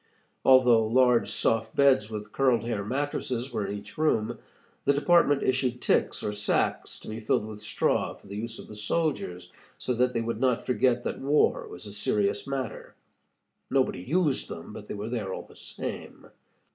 Although 0.43 0.87
large 0.87 1.29
soft 1.29 1.75
beds 1.75 2.09
with 2.09 2.31
curled 2.31 2.63
hair 2.63 2.83
mattresses 2.83 3.53
were 3.53 3.67
in 3.67 3.77
each 3.77 3.99
room, 3.99 4.39
the 4.83 4.93
department 4.95 5.43
issued 5.43 5.79
ticks 5.79 6.23
or 6.23 6.33
sacks 6.33 6.99
to 7.01 7.07
be 7.07 7.19
filled 7.19 7.45
with 7.45 7.61
straw 7.61 8.15
for 8.15 8.25
the 8.25 8.35
use 8.35 8.57
of 8.57 8.65
the 8.67 8.73
soldiers, 8.73 9.51
so 9.77 9.93
that 9.93 10.13
they 10.13 10.21
would 10.21 10.39
not 10.39 10.65
forget 10.65 11.03
that 11.03 11.19
war 11.19 11.67
was 11.67 11.85
a 11.85 11.93
serious 11.93 12.47
matter. 12.47 12.95
Nobody 13.69 14.01
used 14.01 14.49
them, 14.49 14.73
but 14.73 14.87
they 14.87 14.95
were 14.95 15.07
there 15.09 15.35
all 15.35 15.43
the 15.43 15.55
same. 15.55 16.31